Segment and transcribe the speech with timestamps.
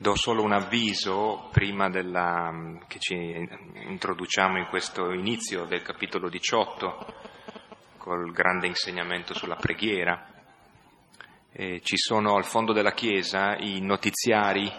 [0.00, 7.14] Do solo un avviso prima della, che ci introduciamo in questo inizio del capitolo 18
[7.96, 10.24] col grande insegnamento sulla preghiera.
[11.50, 14.72] Eh, ci sono al fondo della chiesa i notiziari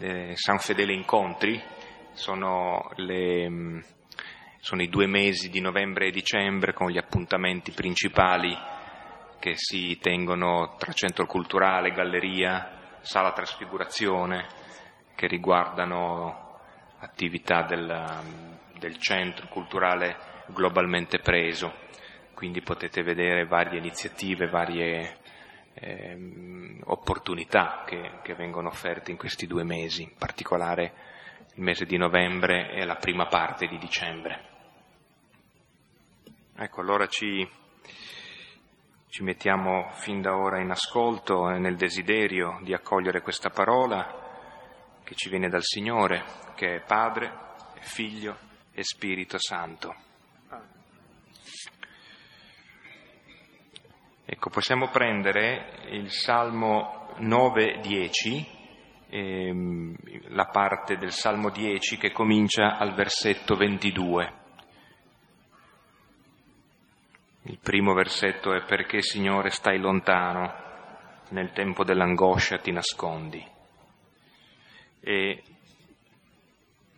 [0.00, 1.62] eh, San Fedele Incontri,
[2.12, 3.84] sono, le,
[4.58, 8.56] sono i due mesi di novembre e dicembre con gli appuntamenti principali
[9.38, 12.75] che si tengono tra centro culturale, galleria,
[13.06, 14.48] sala trasfigurazione
[15.14, 16.58] che riguardano
[16.98, 18.22] attività del,
[18.78, 21.72] del centro culturale globalmente preso,
[22.34, 25.18] quindi potete vedere varie iniziative, varie
[25.74, 30.92] eh, opportunità che, che vengono offerte in questi due mesi, in particolare
[31.54, 34.54] il mese di novembre e la prima parte di dicembre.
[36.56, 37.48] Ecco, allora ci
[39.08, 44.24] ci mettiamo fin da ora in ascolto e nel desiderio di accogliere questa parola
[45.02, 46.24] che ci viene dal Signore,
[46.54, 47.32] che è Padre,
[47.80, 48.36] Figlio
[48.72, 49.94] e Spirito Santo.
[54.28, 58.44] Ecco, possiamo prendere il Salmo 9-10,
[59.08, 59.94] ehm,
[60.34, 64.45] la parte del Salmo 10 che comincia al versetto 22.
[67.48, 70.52] Il primo versetto è perché Signore stai lontano,
[71.28, 73.44] nel tempo dell'angoscia ti nascondi.
[75.00, 75.42] E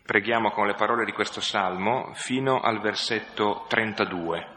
[0.06, 4.56] preghiamo con le parole di questo salmo fino al versetto 32.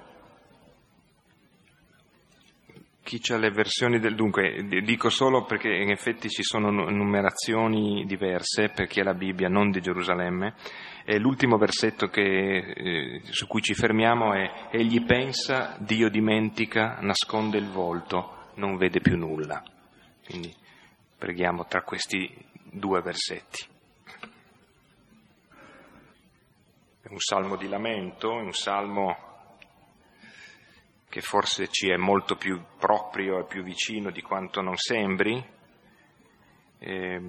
[3.03, 8.69] Chi ha le versioni del dunque, dico solo perché in effetti ci sono numerazioni diverse
[8.69, 10.53] per chi ha la Bibbia, non di Gerusalemme,
[11.05, 17.57] e l'ultimo versetto che, eh, su cui ci fermiamo è Egli pensa, Dio dimentica, nasconde
[17.57, 19.63] il volto, non vede più nulla.
[20.25, 20.53] Quindi
[21.17, 23.66] preghiamo tra questi due versetti.
[27.02, 29.29] È un salmo di lamento, è un salmo
[31.09, 35.45] che forse ci è molto più proprio e più vicino di quanto non sembri,
[36.79, 37.22] eh,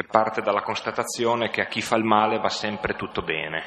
[0.00, 3.62] che parte dalla constatazione che a chi fa il male va sempre tutto bene.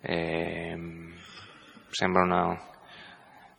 [0.00, 0.78] Eh,
[1.90, 2.56] sembra una,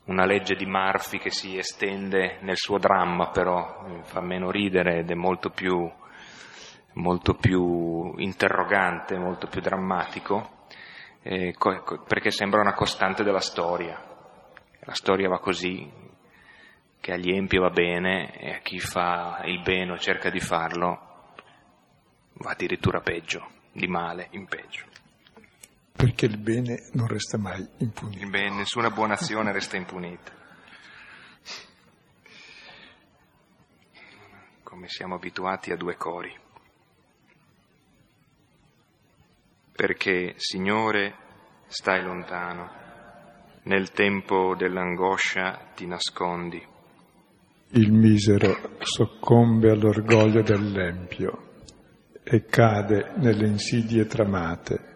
[0.05, 5.11] una legge di Murphy che si estende nel suo dramma, però fa meno ridere ed
[5.11, 5.91] è molto più,
[6.93, 10.67] molto più interrogante, molto più drammatico
[11.23, 11.53] eh,
[12.07, 14.01] perché sembra una costante della storia.
[14.85, 15.91] La storia va così,
[17.03, 21.33] che agli empi va bene e a chi fa il bene o cerca di farlo
[22.35, 24.85] va addirittura peggio, di male in peggio.
[25.91, 28.23] Perché il bene non resta mai impunito.
[28.23, 30.31] Il bene, nessuna buona azione resta impunita.
[34.63, 36.41] Come siamo abituati a due cori.
[39.83, 41.13] perché, Signore,
[41.67, 42.71] stai lontano,
[43.63, 46.72] nel tempo dell'angoscia ti nascondi.
[47.75, 51.53] Il misero soccombe all'orgoglio dell'empio
[52.23, 54.91] e cade nelle insidie tramate.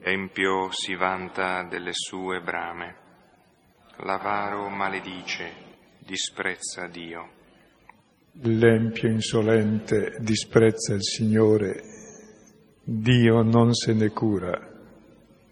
[0.00, 2.96] L'empio si vanta delle sue brame,
[3.98, 5.52] l'avaro maledice,
[6.04, 7.30] disprezza Dio.
[8.42, 11.82] L'empio insolente disprezza il Signore
[12.82, 14.58] Dio non se ne cura,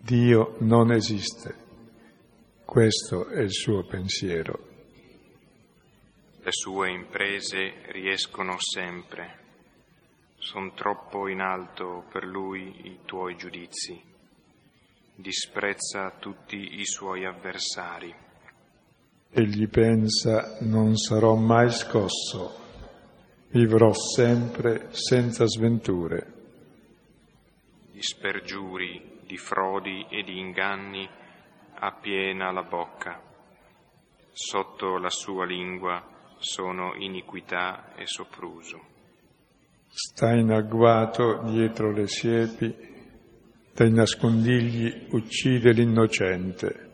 [0.01, 1.55] Dio non esiste.
[2.65, 4.72] Questo è il suo pensiero.
[6.45, 9.39] Le sue imprese riescono sempre,
[10.39, 14.03] sono troppo in alto per lui i tuoi giudizi,
[15.15, 18.13] disprezza tutti i suoi avversari.
[19.31, 22.59] Egli pensa non sarò mai scosso,
[23.51, 26.41] vivrò sempre senza sventure
[27.93, 31.09] di spergiuri, di frodi e di inganni
[31.75, 33.23] ha piena la bocca.
[34.33, 36.12] Sotto la sua lingua
[36.43, 38.81] sono iniquità e sopruso.
[39.89, 42.75] Sta in agguato dietro le siepi,
[43.73, 46.91] dai nascondigli uccide l'innocente.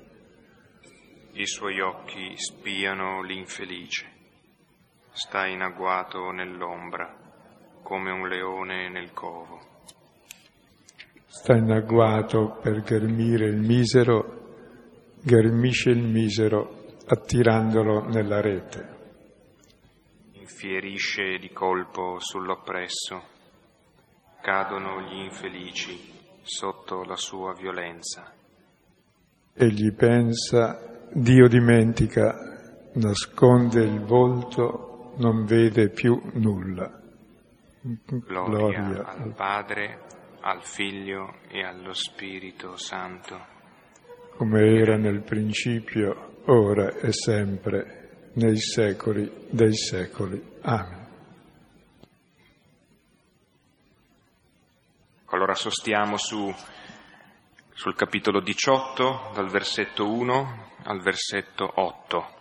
[1.32, 4.06] I suoi occhi spiano l'infelice.
[5.10, 7.14] Sta in agguato nell'ombra,
[7.82, 9.76] come un leone nel covo
[11.28, 18.96] sta in agguato per ghermire il misero, ghermisce il misero attirandolo nella rete.
[20.50, 23.22] Infierisce di colpo sull'oppresso,
[24.40, 26.10] cadono gli infelici
[26.42, 28.32] sotto la sua violenza.
[29.52, 32.34] Egli pensa, Dio dimentica,
[32.94, 36.98] nasconde il volto, non vede più nulla.
[37.82, 40.00] Gloria, Gloria al Padre,
[40.40, 43.38] al Figlio e allo Spirito Santo.
[44.38, 47.97] Come era nel principio, ora e sempre,
[48.38, 50.40] nei secoli dei secoli.
[50.62, 51.06] Amen.
[55.26, 56.54] Allora sostiamo su,
[57.74, 62.36] sul capitolo 18, dal versetto 1 al versetto 8.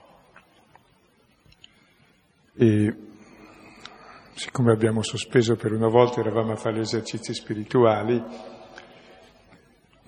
[2.59, 2.95] E
[4.33, 8.23] siccome abbiamo sospeso per una volta, eravamo a fare gli esercizi spirituali,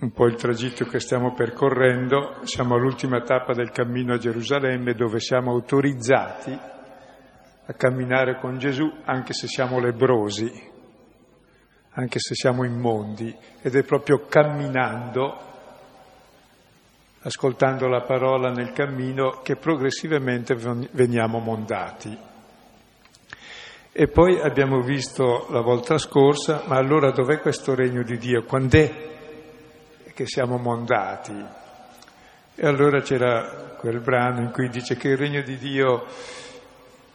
[0.02, 5.20] un po' il tragitto che stiamo percorrendo, siamo all'ultima tappa del cammino a Gerusalemme dove
[5.20, 6.52] siamo autorizzati
[7.66, 10.50] a camminare con Gesù anche se siamo lebrosi,
[11.92, 15.38] anche se siamo immondi, ed è proprio camminando,
[17.22, 20.56] ascoltando la parola nel cammino, che progressivamente
[20.92, 22.18] veniamo mondati.
[23.92, 28.44] E poi abbiamo visto la volta scorsa, ma allora dov'è questo regno di Dio?
[28.44, 29.10] Quando è
[30.20, 31.46] che siamo mondati?
[32.56, 36.08] E allora c'era quel brano in cui dice che il regno di Dio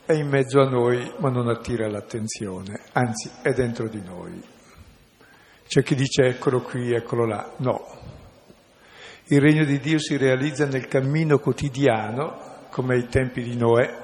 [0.06, 4.42] è in mezzo a noi, ma non attira l'attenzione, anzi è dentro di noi.
[5.68, 7.52] C'è chi dice eccolo qui, eccolo là.
[7.58, 7.86] No.
[9.26, 13.98] Il regno di Dio si realizza nel cammino quotidiano, come ai tempi di Noè,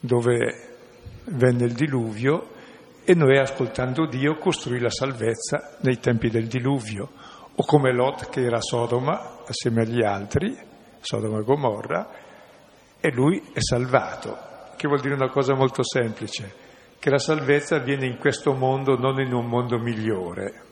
[0.00, 0.76] dove
[1.26, 2.56] venne il diluvio
[3.04, 7.12] e Noè, ascoltando Dio, costruì la salvezza nei tempi del diluvio.
[7.60, 10.56] O come Lot, che era a Sodoma, assieme agli altri,
[11.00, 12.08] Sodoma e Gomorra,
[13.00, 14.36] e lui è salvato,
[14.76, 16.66] che vuol dire una cosa molto semplice
[16.98, 20.62] che la salvezza avviene in questo mondo, non in un mondo migliore.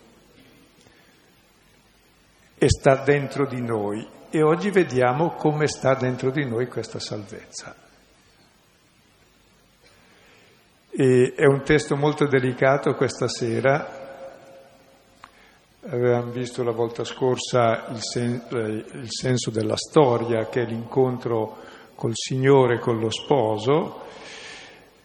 [2.59, 4.06] E sta dentro di noi.
[4.31, 7.75] E oggi vediamo come sta dentro di noi questa salvezza.
[10.91, 13.95] E è un testo molto delicato questa sera.
[15.88, 21.59] Avevamo visto la volta scorsa il, sen- il senso della storia, che è l'incontro
[21.94, 24.03] col Signore, con lo sposo,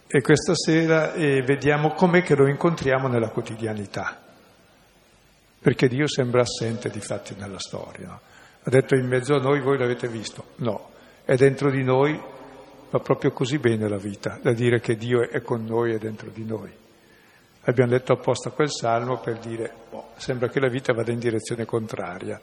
[0.08, 4.20] e questa sera eh, vediamo com'è che lo incontriamo nella quotidianità,
[5.60, 8.08] perché Dio sembra assente di fatti nella storia.
[8.08, 8.20] No?
[8.64, 10.46] Ha detto in mezzo a noi, voi l'avete visto?
[10.56, 10.90] No,
[11.24, 12.20] è dentro di noi,
[12.90, 16.28] va proprio così bene la vita, da dire che Dio è con noi e dentro
[16.28, 16.81] di noi.
[17.64, 21.64] Abbiamo letto apposta quel salmo per dire, oh, sembra che la vita vada in direzione
[21.64, 22.40] contraria.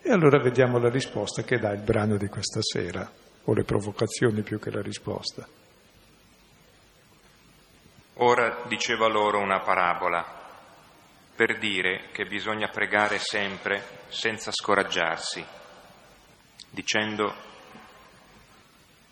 [0.00, 3.10] E allora vediamo la risposta che dà il brano di questa sera,
[3.44, 5.46] o le provocazioni più che la risposta.
[8.14, 10.24] Ora diceva loro una parabola
[11.34, 15.44] per dire che bisogna pregare sempre senza scoraggiarsi,
[16.70, 17.34] dicendo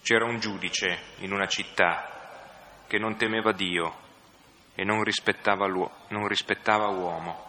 [0.03, 4.07] c'era un giudice in una città che non temeva Dio
[4.79, 7.47] e non rispettava, non rispettava uomo.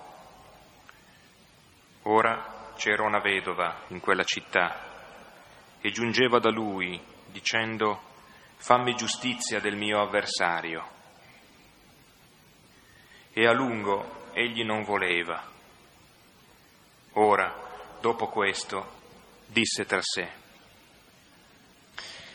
[2.04, 8.02] Ora c'era una vedova in quella città e giungeva da lui dicendo
[8.56, 10.88] fammi giustizia del mio avversario
[13.32, 15.40] e a lungo egli non voleva.
[17.14, 17.54] Ora,
[18.02, 18.92] dopo questo,
[19.46, 20.28] disse tra sé,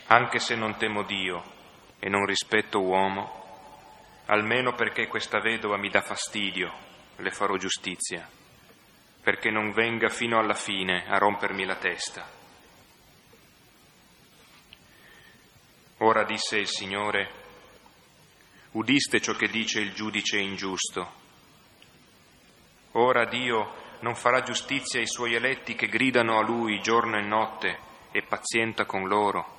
[0.05, 1.43] anche se non temo Dio
[1.99, 3.43] e non rispetto uomo,
[4.25, 6.71] almeno perché questa vedova mi dà fastidio,
[7.17, 8.27] le farò giustizia,
[9.21, 12.27] perché non venga fino alla fine a rompermi la testa.
[15.99, 17.43] Ora disse il Signore,
[18.75, 21.23] Udiste ciò che dice il giudice ingiusto.
[22.91, 27.79] Ora Dio non farà giustizia ai suoi eletti che gridano a Lui giorno e notte
[28.11, 29.53] e pazienta con loro.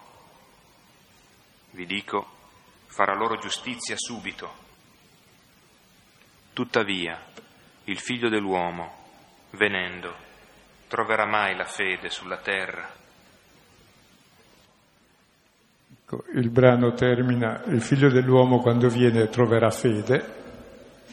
[1.70, 2.36] Vi dico,
[2.97, 4.50] farà loro giustizia subito.
[6.55, 7.21] Tuttavia,
[7.85, 8.91] il figlio dell'uomo,
[9.50, 10.15] venendo,
[10.88, 12.91] troverà mai la fede sulla terra?
[15.93, 20.35] Ecco, il brano termina, il figlio dell'uomo quando viene troverà fede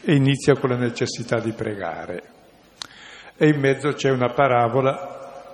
[0.04, 2.32] e inizia con la necessità di pregare.
[3.36, 5.52] E in mezzo c'è una parabola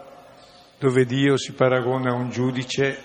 [0.78, 3.02] dove Dio si paragona a un giudice,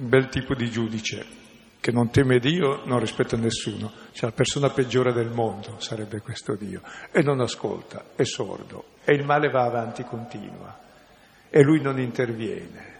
[0.00, 1.44] un bel tipo di giudice,
[1.86, 6.56] che non teme Dio, non rispetta nessuno, cioè la persona peggiore del mondo sarebbe questo
[6.56, 6.80] Dio,
[7.12, 10.76] e non ascolta, è sordo, e il male va avanti, continua,
[11.48, 12.94] e lui non interviene.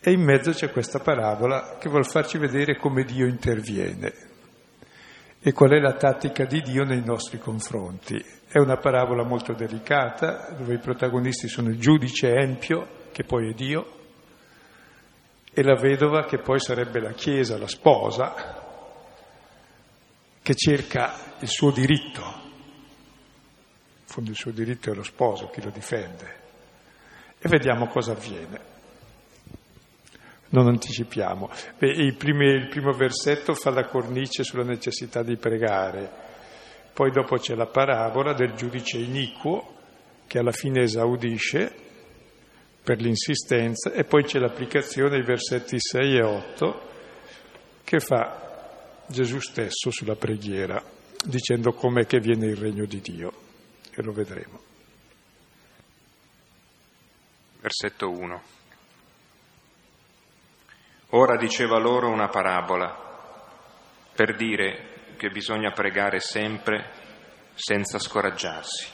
[0.00, 4.12] E in mezzo c'è questa parabola che vuol farci vedere come Dio interviene.
[5.38, 8.16] E qual è la tattica di Dio nei nostri confronti.
[8.48, 13.54] È una parabola molto delicata, dove i protagonisti sono il giudice Empio, che poi è
[13.54, 14.05] Dio,
[15.58, 18.62] e la vedova che poi sarebbe la Chiesa, la sposa,
[20.42, 22.20] che cerca il suo diritto.
[22.20, 26.34] In fondo il suo diritto è lo sposo, chi lo difende.
[27.38, 28.60] E vediamo cosa avviene.
[30.50, 31.48] Non anticipiamo.
[31.78, 36.12] Beh, il, primi, il primo versetto fa la cornice sulla necessità di pregare,
[36.92, 39.74] poi dopo c'è la parabola del giudice iniquo
[40.26, 41.84] che alla fine esaudisce
[42.86, 46.88] per l'insistenza e poi c'è l'applicazione dei versetti 6 e 8
[47.82, 50.80] che fa Gesù stesso sulla preghiera,
[51.24, 53.32] dicendo com'è che viene il regno di Dio
[53.90, 54.60] e lo vedremo.
[57.60, 58.42] Versetto 1.
[61.10, 62.94] Ora diceva loro una parabola
[64.14, 66.92] per dire che bisogna pregare sempre
[67.56, 68.86] senza scoraggiarsi.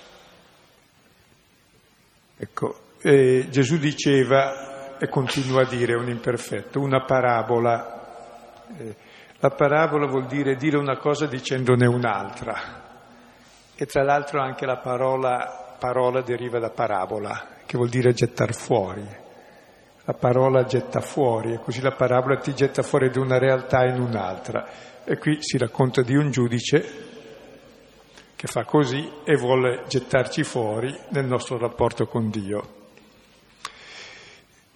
[2.38, 8.64] Ecco, eh, Gesù diceva, e continua a dire un imperfetto, una parabola.
[8.76, 8.96] Eh,
[9.38, 12.80] la parabola vuol dire dire una cosa dicendone un'altra.
[13.74, 19.20] E tra l'altro anche la parola, parola deriva da parabola, che vuol dire gettar fuori
[20.04, 24.00] la parola getta fuori e così la parabola ti getta fuori da una realtà in
[24.00, 24.66] un'altra.
[25.04, 27.10] E qui si racconta di un giudice
[28.34, 32.81] che fa così e vuole gettarci fuori nel nostro rapporto con Dio.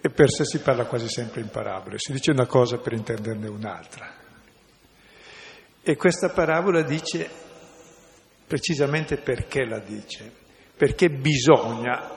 [0.07, 3.49] E per sé si parla quasi sempre in parabole, si dice una cosa per intenderne
[3.49, 4.09] un'altra.
[5.83, 7.29] E questa parabola dice
[8.47, 10.31] precisamente perché la dice,
[10.77, 12.09] perché bisogna,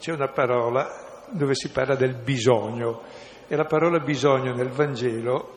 [0.00, 3.02] c'è una parola dove si parla del bisogno
[3.46, 5.56] e la parola bisogno nel Vangelo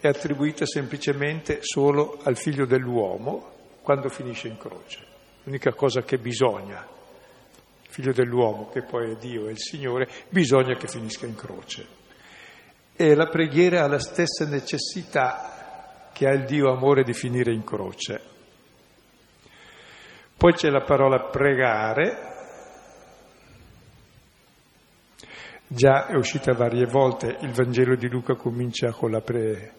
[0.00, 5.06] è attribuita semplicemente solo al figlio dell'uomo quando finisce in croce.
[5.44, 6.84] L'unica cosa che bisogna,
[7.90, 11.86] figlio dell'uomo, che poi è Dio e il Signore, bisogna che finisca in croce.
[12.96, 17.64] E la preghiera ha la stessa necessità che ha il Dio amore di finire in
[17.64, 18.20] croce.
[20.36, 22.30] Poi c'è la parola pregare,
[25.72, 29.72] Già è uscita varie volte, il Vangelo di Luca comincia con, pre...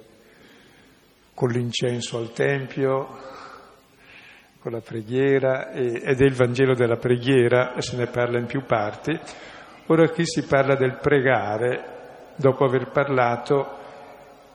[1.33, 3.09] con l'incenso al Tempio,
[4.61, 6.01] con la preghiera, e...
[6.05, 9.19] ed è il Vangelo della preghiera, e se ne parla in più parti.
[9.87, 13.79] Ora qui si parla del pregare, dopo aver parlato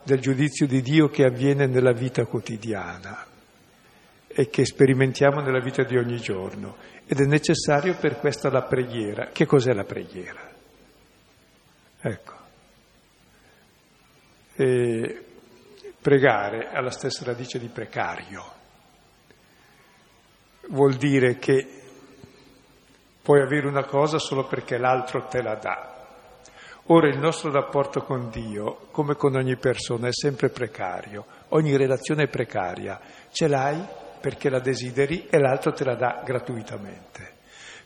[0.03, 3.25] del giudizio di Dio che avviene nella vita quotidiana
[4.25, 6.77] e che sperimentiamo nella vita di ogni giorno.
[7.05, 9.29] Ed è necessario per questa la preghiera.
[9.31, 10.49] Che cos'è la preghiera?
[11.99, 12.35] Ecco.
[14.55, 15.25] E
[16.01, 18.56] pregare ha la stessa radice di precario.
[20.69, 21.65] Vuol dire che
[23.21, 25.95] puoi avere una cosa solo perché l'altro te la dà.
[26.89, 32.23] Ora il nostro rapporto con Dio, come con ogni persona, è sempre precario, ogni relazione
[32.23, 32.99] è precaria.
[33.31, 33.83] Ce l'hai
[34.21, 37.35] perché la desideri e l'altro te la dà gratuitamente.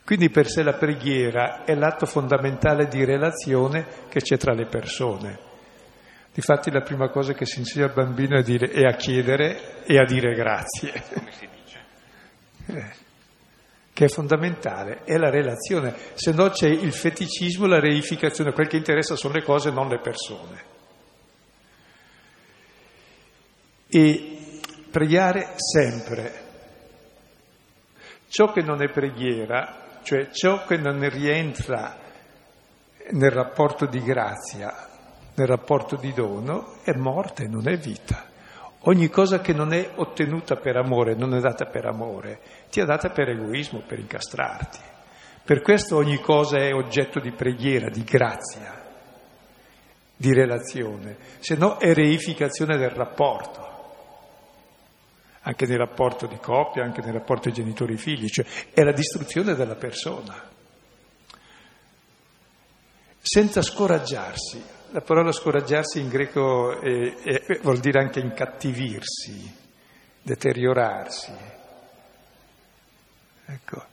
[0.04, 5.38] Quindi per sé la preghiera è l'atto fondamentale di relazione che c'è tra le persone.
[6.32, 9.98] Difatti la prima cosa che si insegna al bambino è, dire, è a chiedere e
[9.98, 10.92] a dire grazie.
[11.12, 11.78] Come si dice?
[11.78, 12.51] Eh,
[13.92, 15.94] che è fondamentale, è la relazione.
[16.14, 19.98] Se no c'è il feticismo, la reificazione, quel che interessa sono le cose, non le
[19.98, 20.64] persone.
[23.88, 26.40] E pregare sempre.
[28.28, 31.96] Ciò che non è preghiera cioè ciò che non rientra
[33.10, 34.88] nel rapporto di grazia,
[35.34, 38.30] nel rapporto di dono, è morte, non è vita.
[38.84, 42.84] Ogni cosa che non è ottenuta per amore, non è data per amore, ti è
[42.84, 44.78] data per egoismo, per incastrarti.
[45.44, 48.80] Per questo ogni cosa è oggetto di preghiera, di grazia,
[50.16, 53.70] di relazione, se no è reificazione del rapporto
[55.42, 60.50] anche nel rapporto di coppia, anche nel rapporto genitori-figli, cioè è la distruzione della persona.
[63.20, 69.56] Senza scoraggiarsi, la parola scoraggiarsi in greco è, è, vuol dire anche incattivirsi,
[70.20, 71.32] deteriorarsi.
[73.46, 73.84] Ecco,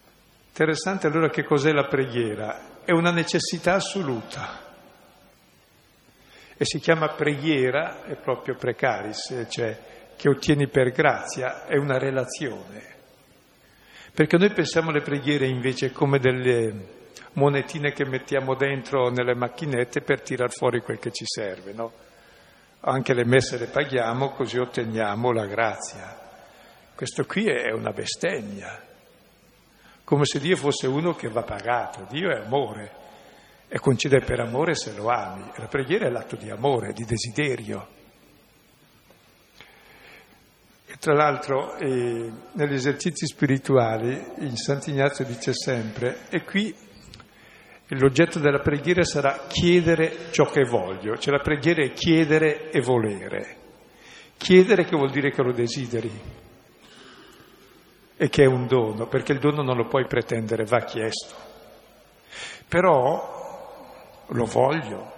[0.47, 2.81] interessante allora che cos'è la preghiera?
[2.83, 4.67] È una necessità assoluta
[6.57, 9.79] e si chiama preghiera, è proprio precaris, cioè
[10.17, 12.97] che ottieni per grazia, è una relazione.
[14.13, 16.97] Perché noi pensiamo alle preghiere invece come delle
[17.33, 21.91] monetine che mettiamo dentro nelle macchinette per tirar fuori quel che ci serve, no?
[22.81, 26.17] Anche le messe le paghiamo così otteniamo la grazia.
[26.95, 28.81] Questo qui è una bestemmia,
[30.03, 32.05] come se Dio fosse uno che va pagato.
[32.09, 32.91] Dio è amore
[33.67, 35.49] e concede per amore se lo ami.
[35.55, 37.87] La preghiera è l'atto di amore, di desiderio.
[40.87, 46.75] E tra l'altro eh, negli esercizi spirituali il Sant'Ignazio dice sempre, e qui
[47.97, 53.57] l'oggetto della preghiera sarà chiedere ciò che voglio, cioè la preghiera è chiedere e volere.
[54.37, 56.11] Chiedere che vuol dire che lo desideri
[58.15, 61.35] e che è un dono, perché il dono non lo puoi pretendere, va chiesto.
[62.67, 65.13] Però lo voglio,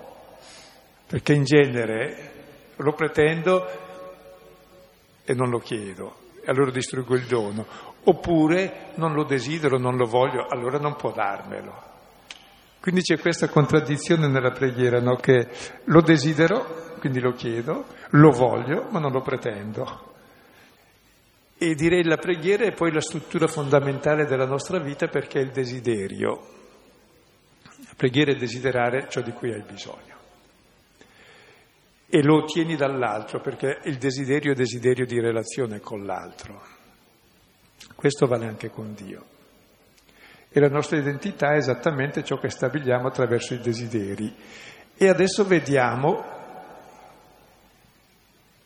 [1.08, 2.32] perché in genere
[2.78, 3.68] lo pretendo
[5.26, 7.66] e non lo chiedo, e allora distruggo il dono,
[8.04, 11.91] oppure non lo desidero, non lo voglio, allora non può darmelo.
[12.82, 15.16] Quindi c'è questa contraddizione nella preghiera, no?
[15.16, 15.48] che
[15.84, 20.10] lo desidero, quindi lo chiedo, lo voglio, ma non lo pretendo.
[21.60, 25.52] E direi la preghiera è poi la struttura fondamentale della nostra vita perché è il
[25.52, 26.40] desiderio.
[27.96, 30.16] Preghiera è desiderare ciò di cui hai bisogno.
[32.08, 36.64] E lo ottieni dall'altro perché il desiderio è desiderio di relazione con l'altro.
[37.96, 39.40] Questo vale anche con Dio.
[40.54, 44.36] E la nostra identità è esattamente ciò che stabiliamo attraverso i desideri.
[44.98, 46.24] E adesso vediamo,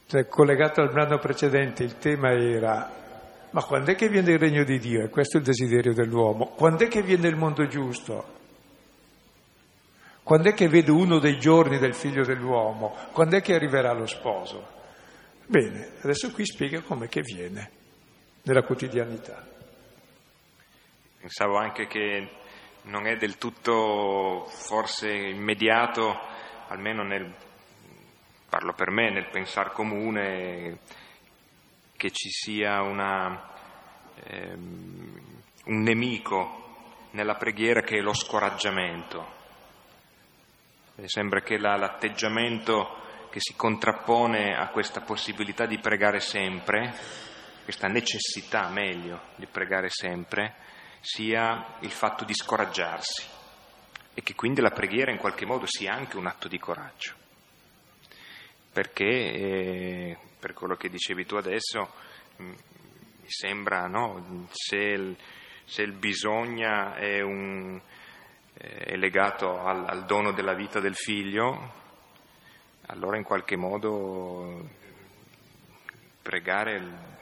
[0.07, 2.91] cioè, collegato al brano precedente, il tema era,
[3.51, 5.03] ma quando è che viene il regno di Dio?
[5.03, 6.47] E questo è il desiderio dell'uomo.
[6.55, 8.33] Quando è che viene il mondo giusto?
[10.23, 12.95] Quando è che vedo uno dei giorni del figlio dell'uomo?
[13.11, 14.67] Quando è che arriverà lo sposo?
[15.45, 17.69] Bene, adesso qui spiega com'è che viene
[18.41, 19.53] nella quotidianità.
[21.25, 22.29] Pensavo anche che
[22.83, 26.15] non è del tutto forse immediato,
[26.67, 27.33] almeno nel,
[28.47, 30.77] parlo per me, nel pensare comune,
[31.97, 33.41] che ci sia una,
[34.23, 39.25] ehm, un nemico nella preghiera che è lo scoraggiamento.
[41.05, 43.01] Sembra che la, l'atteggiamento
[43.31, 46.93] che si contrappone a questa possibilità di pregare sempre,
[47.63, 50.73] questa necessità meglio di pregare sempre,
[51.05, 53.23] sia il fatto di scoraggiarsi
[54.15, 57.13] e che quindi la preghiera in qualche modo sia anche un atto di coraggio.
[58.73, 61.93] Perché, eh, per quello che dicevi tu adesso,
[62.41, 65.15] mm, mi sembra, no, se il,
[65.63, 67.79] se il bisogna è un,
[68.55, 71.83] eh, è legato al, al, dono della vita del figlio,
[72.87, 74.67] allora in qualche modo
[76.23, 77.14] pregare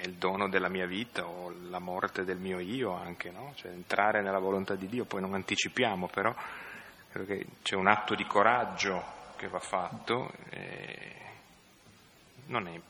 [0.00, 3.52] è il dono della mia vita o la morte del mio io anche, no?
[3.56, 6.34] cioè entrare nella volontà di Dio, poi non anticipiamo, però
[7.10, 9.02] credo che c'è un atto di coraggio
[9.36, 11.12] che va fatto e
[12.46, 12.80] non è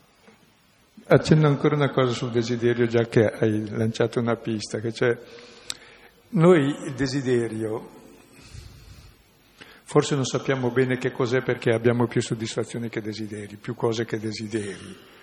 [1.10, 5.18] Accenno ancora una cosa sul desiderio, già che hai lanciato una pista, che c'è
[6.30, 7.88] noi il desiderio,
[9.84, 14.18] forse non sappiamo bene che cos'è perché abbiamo più soddisfazioni che desideri, più cose che
[14.18, 15.16] desideri.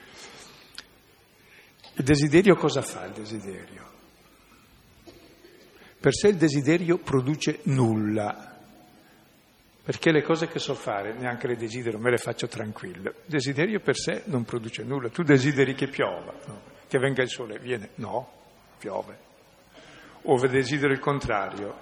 [1.98, 3.84] Il desiderio cosa fa il desiderio?
[6.00, 8.58] Per sé il desiderio produce nulla,
[9.84, 13.10] perché le cose che so fare neanche le desidero, me le faccio tranquille.
[13.10, 15.10] Il desiderio per sé non produce nulla.
[15.10, 16.62] Tu desideri che piova, no?
[16.88, 18.30] che venga il sole, viene, no,
[18.78, 19.26] piove
[20.28, 21.76] o desidero il contrario,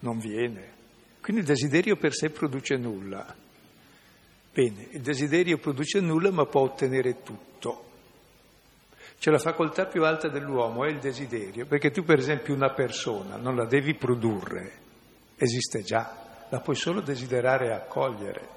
[0.00, 0.76] non viene.
[1.20, 3.34] Quindi il desiderio per sé produce nulla.
[4.52, 7.87] Bene, il desiderio produce nulla ma può ottenere tutto.
[9.18, 13.36] Cioè la facoltà più alta dell'uomo è il desiderio, perché tu per esempio una persona
[13.36, 14.72] non la devi produrre,
[15.36, 18.48] esiste già, la puoi solo desiderare e accogliere.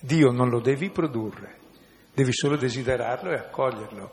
[0.00, 1.56] Dio non lo devi produrre,
[2.14, 4.12] devi solo desiderarlo e accoglierlo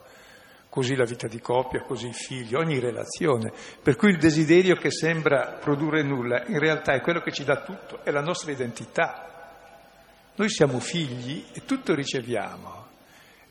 [0.76, 3.54] così la vita di coppia, così i figli, ogni relazione.
[3.82, 7.62] Per cui il desiderio che sembra produrre nulla, in realtà è quello che ci dà
[7.62, 10.34] tutto, è la nostra identità.
[10.36, 12.85] Noi siamo figli e tutto riceviamo.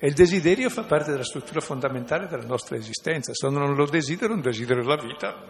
[0.05, 3.33] E il desiderio fa parte della struttura fondamentale della nostra esistenza.
[3.33, 5.43] Se non lo desidero, non desidero la vita,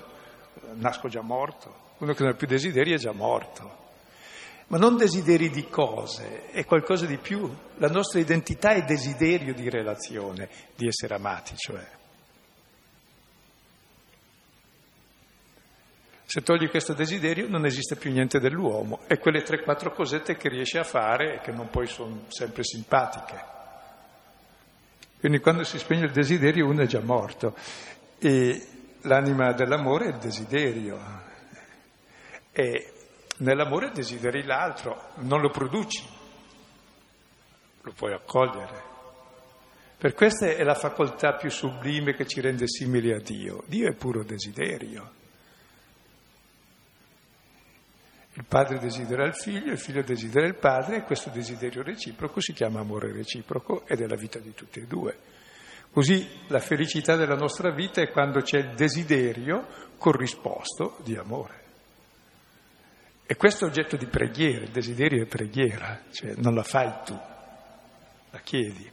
[0.75, 1.75] nasco già morto.
[1.99, 3.83] Uno che non ha più desideri è già morto
[4.69, 7.53] ma non desideri di cose, è qualcosa di più.
[7.77, 11.87] La nostra identità è desiderio di relazione, di essere amati, cioè.
[16.25, 20.49] Se togli questo desiderio non esiste più niente dell'uomo e quelle tre quattro cosette che
[20.49, 23.54] riesce a fare e che non poi sono sempre simpatiche.
[25.25, 27.57] Quindi quando si spegne il desiderio uno è già morto
[28.19, 28.67] e
[29.03, 30.99] l'anima dell'amore è il desiderio.
[32.53, 32.93] E
[33.37, 36.05] Nell'amore desideri l'altro, non lo produci,
[37.81, 38.83] lo puoi accogliere.
[39.99, 43.65] Per questa è la facoltà più sublime che ci rende simili a Dio.
[43.67, 45.24] Dio è puro desiderio.
[48.37, 52.53] Il padre desidera il figlio, il figlio desidera il padre e questo desiderio reciproco si
[52.53, 55.17] chiama amore reciproco ed è la vita di tutti e due.
[55.93, 59.67] Così la felicità della nostra vita è quando c'è il desiderio
[59.97, 61.63] corrisposto di amore.
[63.25, 67.19] E questo è oggetto di preghiera, il desiderio è preghiera, cioè non la fai tu,
[68.31, 68.91] la chiedi.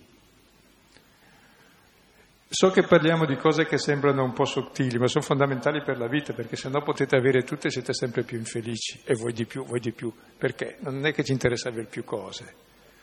[2.54, 6.10] So che parliamo di cose che sembrano un po' sottili, ma sono fondamentali per la
[6.10, 9.46] vita, perché se no potete avere tutte e siete sempre più infelici, e voi di
[9.46, 10.14] più, voi di più.
[10.38, 10.76] Perché?
[10.82, 12.54] Non è che ci interessa avere più cose,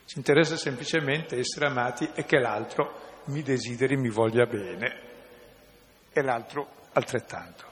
[0.05, 5.01] ci interessa semplicemente essere amati e che l'altro mi desideri, mi voglia bene,
[6.13, 7.65] e l'altro altrettanto.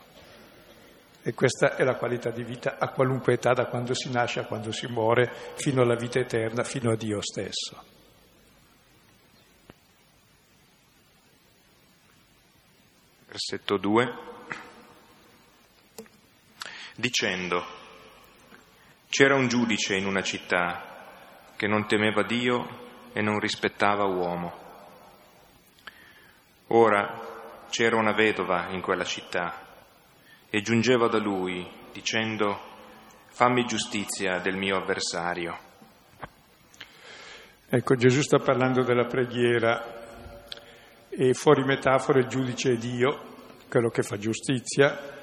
[1.23, 4.47] E questa è la qualità di vita a qualunque età, da quando si nasce a
[4.47, 7.96] quando si muore, fino alla vita eterna, fino a Dio stesso.
[13.37, 14.15] Versetto 2,
[16.97, 17.63] dicendo,
[19.11, 24.65] c'era un giudice in una città che non temeva Dio e non rispettava uomo.
[26.69, 29.67] Ora c'era una vedova in quella città
[30.49, 32.59] e giungeva da lui dicendo,
[33.27, 35.59] fammi giustizia del mio avversario.
[37.69, 39.96] Ecco, Gesù sta parlando della preghiera
[41.19, 43.35] e fuori metafora il giudice è Dio,
[43.71, 45.15] quello che fa giustizia,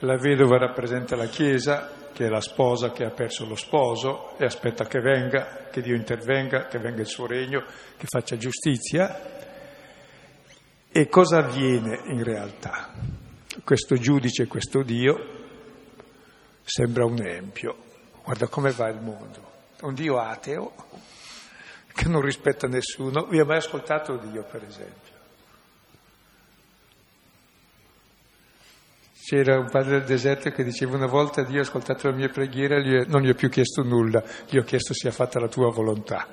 [0.00, 4.44] la vedova rappresenta la Chiesa, che è la sposa che ha perso lo sposo e
[4.44, 7.62] aspetta che venga, che Dio intervenga, che venga il suo regno,
[7.96, 9.32] che faccia giustizia.
[10.90, 12.92] E cosa avviene in realtà?
[13.62, 15.16] Questo giudice, questo Dio,
[16.64, 17.76] sembra un empio.
[18.24, 19.52] Guarda come va il mondo.
[19.82, 20.72] Un Dio ateo
[21.94, 23.26] che non rispetta nessuno.
[23.26, 25.12] Vi ha mai ascoltato Dio, per esempio?
[29.24, 32.76] C'era un padre del deserto che diceva una volta Dio ha ascoltato la mia preghiera
[32.76, 36.26] e non gli ho più chiesto nulla, gli ho chiesto sia fatta la tua volontà.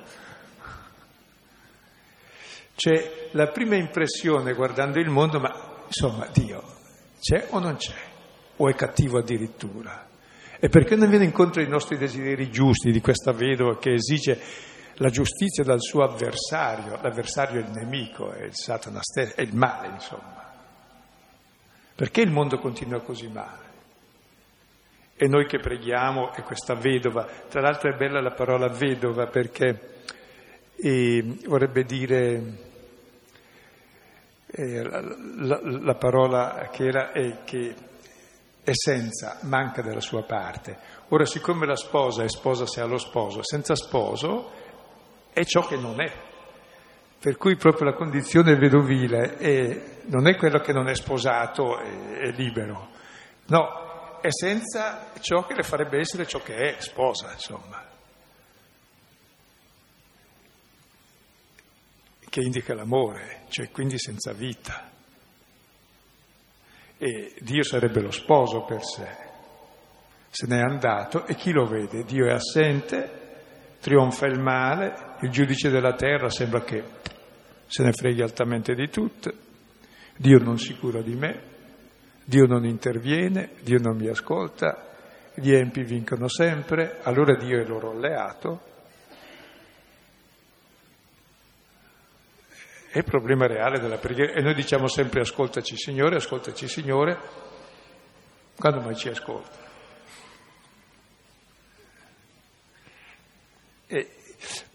[2.76, 6.80] Cioè, la prima impressione guardando il mondo, ma insomma, Dio
[7.21, 7.95] c'è o non c'è?
[8.58, 10.10] O è cattivo addirittura?
[10.60, 14.39] E perché non viene incontro ai nostri desideri giusti di questa vedova che esige
[15.01, 19.55] la giustizia dal suo avversario, l'avversario è il nemico, è il Satana stesso, è il
[19.55, 20.49] male, insomma.
[21.95, 23.69] Perché il mondo continua così male?
[25.15, 30.03] E noi che preghiamo, e questa vedova, tra l'altro è bella la parola vedova perché
[30.75, 32.43] eh, vorrebbe dire
[34.45, 37.75] eh, la, la, la, parola che era è che
[38.63, 40.77] è senza, manca della sua parte.
[41.07, 44.69] Ora, siccome la sposa è sposa se ha lo sposo, senza sposo
[45.34, 46.30] è ciò che non è.
[47.20, 52.17] Per cui proprio la condizione vedovile è, non è quello che non è sposato e
[52.17, 52.89] è libero,
[53.48, 57.89] no, è senza ciò che le farebbe essere ciò che è, sposa, insomma.
[62.28, 64.89] Che indica l'amore, cioè quindi senza vita.
[66.98, 69.30] E Dio sarebbe lo sposo per sé.
[70.30, 72.04] Se n'è andato e chi lo vede?
[72.04, 73.20] Dio è assente,
[73.82, 76.84] trionfa il male, il giudice della terra sembra che
[77.65, 79.34] se ne freghi altamente di tutto,
[80.15, 81.41] Dio non si cura di me,
[82.24, 84.89] Dio non interviene, Dio non mi ascolta,
[85.34, 88.70] gli empi vincono sempre, allora Dio è loro alleato.
[92.91, 97.17] È il problema reale della preghiera e noi diciamo sempre ascoltaci Signore, ascoltaci Signore,
[98.58, 99.61] quando mai ci ascolta?
[103.93, 104.08] E,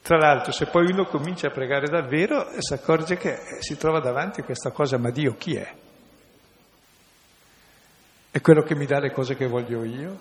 [0.02, 4.40] tra l'altro, se poi uno comincia a pregare davvero, si accorge che si trova davanti
[4.40, 5.74] a questa cosa, ma Dio chi è?
[8.31, 10.18] È quello che mi dà le cose che voglio io?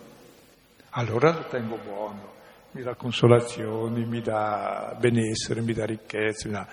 [0.91, 2.33] Allora lo tengo buono,
[2.71, 6.67] mi dà consolazioni, mi dà benessere, mi dà ricchezza, mi dà...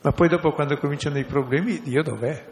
[0.00, 2.44] ma poi dopo quando cominciano i problemi, Dio dov'è?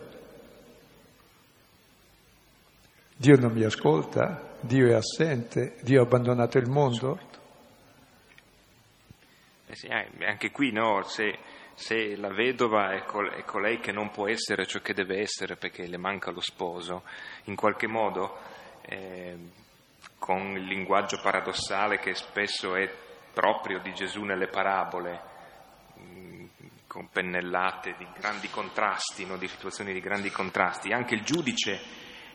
[3.16, 4.53] Dio non mi ascolta?
[4.61, 5.74] Dio è assente?
[5.83, 7.18] Dio ha abbandonato il mondo?
[9.74, 11.37] Eh sì, eh, anche qui no, se,
[11.74, 15.56] se la vedova è, col, è, colei che non può essere ciò che deve essere
[15.56, 17.02] perché le manca lo sposo,
[17.46, 18.38] in qualche modo,
[18.82, 19.37] eh,
[20.16, 22.88] con il linguaggio paradossale che spesso è
[23.32, 25.20] proprio di Gesù nelle parabole,
[25.96, 26.44] mh,
[26.87, 31.80] con pennellate di grandi contrasti, no, di situazioni di grandi contrasti, anche il giudice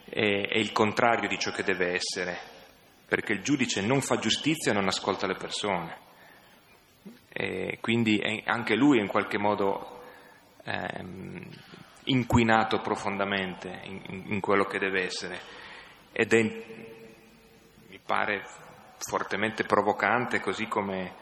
[0.04, 2.38] è, è il contrario di ciò che deve essere,
[3.08, 6.08] perché il giudice non fa giustizia e non ascolta le persone
[7.32, 10.02] e quindi anche lui è in qualche modo
[10.64, 11.48] ehm,
[12.06, 15.40] inquinato profondamente in, in, quello che deve essere.
[16.12, 18.44] Ed è, mi appare
[18.98, 21.14] fortemente provocante, così come,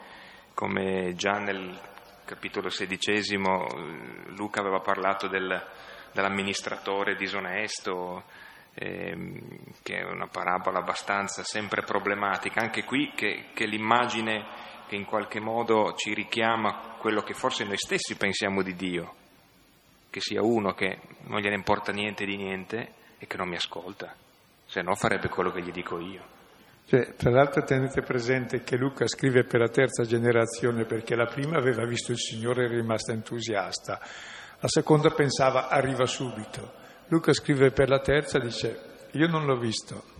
[0.54, 1.78] come già nel
[2.24, 3.66] capitolo sedicesimo
[4.36, 5.62] Luca aveva parlato del,
[6.12, 8.24] dell'amministratore disonesto,
[8.74, 9.40] ehm,
[9.82, 14.57] che è una parabola abbastanza sempre problematica, anche qui che, che l'immagine
[14.88, 19.14] che in qualche modo ci richiama quello che forse noi stessi pensiamo di Dio,
[20.10, 24.14] che sia uno che non gliene importa niente di niente e che non mi ascolta,
[24.64, 26.36] se no farebbe quello che gli dico io.
[26.86, 31.58] Cioè, tra l'altro tenete presente che Luca scrive per la terza generazione perché la prima
[31.58, 34.00] aveva visto il Signore e è rimasta entusiasta,
[34.60, 36.72] la seconda pensava arriva subito.
[37.08, 38.80] Luca scrive per la terza e dice
[39.12, 40.16] io non l'ho visto.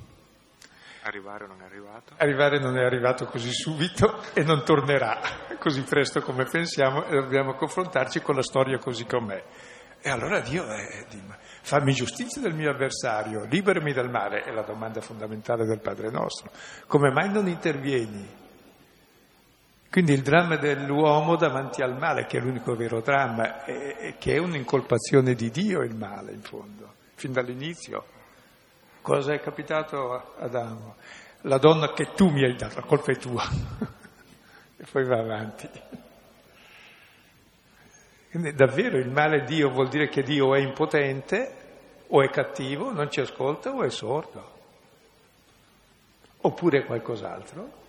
[1.09, 2.13] Arrivare non è arrivato.
[2.19, 5.19] Arrivare non è arrivato così subito e non tornerà
[5.59, 9.43] così presto come pensiamo e dobbiamo confrontarci con la storia così com'è.
[10.03, 11.07] E allora Dio è,
[11.63, 16.51] fammi giustizia del mio avversario, liberami dal male, è la domanda fondamentale del Padre nostro.
[16.87, 18.29] Come mai non intervieni?
[19.91, 24.39] Quindi il dramma dell'uomo davanti al male, che è l'unico vero dramma, è che è
[24.39, 28.17] un'incolpazione di Dio il male, in fondo, fin dall'inizio.
[29.01, 30.97] Cosa è capitato ad Adamo?
[31.43, 33.45] La donna che tu mi hai dato, la colpa è tua.
[34.77, 35.69] e poi va avanti.
[38.31, 41.67] Quindi davvero il male Dio vuol dire che Dio è impotente
[42.09, 44.57] o è cattivo, non ci ascolta o è sordo.
[46.43, 47.87] Oppure qualcos'altro.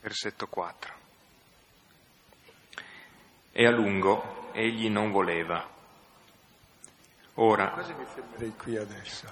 [0.00, 0.94] Versetto 4.
[3.52, 5.66] E a lungo egli non voleva.
[7.34, 7.70] Ora.
[7.70, 9.26] Quasi mi fermerei qui adesso.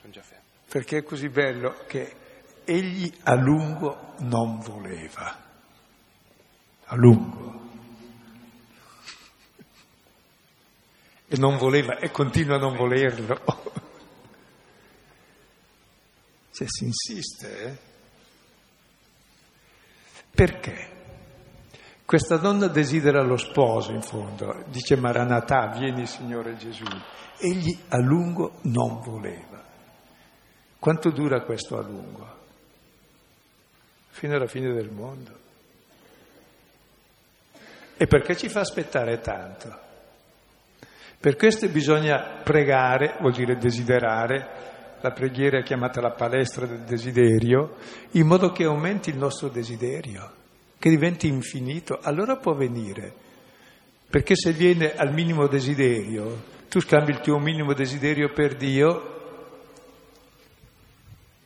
[0.00, 0.44] Sono già fermo.
[0.68, 2.16] Perché è così bello che
[2.64, 5.42] egli a lungo non voleva.
[6.84, 7.62] A lungo.
[11.26, 13.72] E non voleva e continua a non volerlo.
[16.52, 17.78] Cioè si insiste, eh?
[20.30, 20.93] Perché?
[22.04, 26.84] Questa donna desidera lo sposo in fondo, dice Maranatà, vieni Signore Gesù.
[27.38, 29.62] Egli a lungo non voleva.
[30.78, 32.42] Quanto dura questo a lungo?
[34.14, 35.30] fino alla fine del mondo.
[37.96, 39.80] E perché ci fa aspettare tanto?
[41.18, 47.76] Per questo bisogna pregare, vuol dire desiderare, la preghiera è chiamata la palestra del desiderio,
[48.12, 50.30] in modo che aumenti il nostro desiderio,
[50.84, 53.10] che diventi infinito, allora può venire.
[54.06, 59.12] Perché se viene al minimo desiderio, tu scambi il tuo minimo desiderio per Dio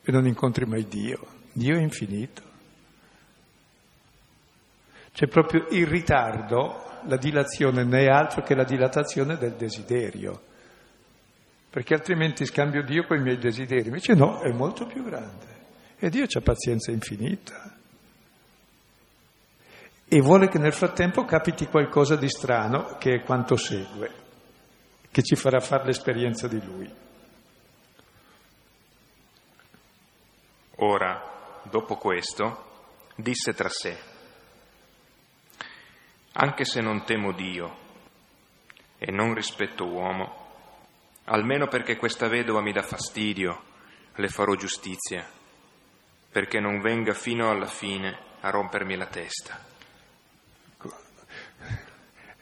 [0.03, 1.25] e non incontri mai Dio.
[1.53, 2.41] Dio è infinito.
[5.13, 10.41] C'è proprio il ritardo, la dilazione non è altro che la dilatazione del desiderio.
[11.69, 13.87] Perché altrimenti scambio Dio con i miei desideri.
[13.87, 15.45] Invece no, è molto più grande.
[15.97, 17.77] E Dio ha pazienza infinita.
[20.11, 24.11] E vuole che nel frattempo capiti qualcosa di strano, che è quanto segue,
[25.11, 26.91] che ci farà fare l'esperienza di Lui.
[30.77, 33.97] Ora, dopo questo, disse tra sé,
[36.33, 37.77] anche se non temo Dio
[38.97, 40.47] e non rispetto uomo,
[41.25, 43.61] almeno perché questa vedova mi dà fastidio,
[44.15, 45.23] le farò giustizia,
[46.31, 49.68] perché non venga fino alla fine a rompermi la testa.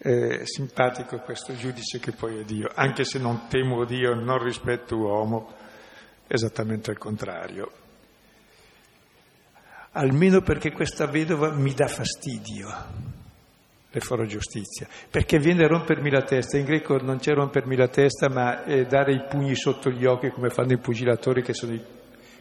[0.07, 4.95] È simpatico questo giudice che poi è Dio, anche se non temo Dio non rispetto
[4.95, 5.51] uomo,
[6.27, 7.69] esattamente al contrario.
[9.91, 12.69] Almeno perché questa vedova mi dà fastidio
[13.89, 17.89] le farò giustizia, perché viene a rompermi la testa, in greco non c'è rompermi la
[17.89, 21.73] testa, ma è dare i pugni sotto gli occhi come fanno i pugilatori che sono
[21.73, 21.83] i,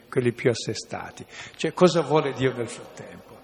[0.09, 1.25] quelli più assestati.
[1.57, 3.39] Cioè cosa vuole Dio nel frattempo?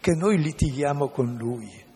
[0.00, 1.86] Che noi litighiamo con Lui.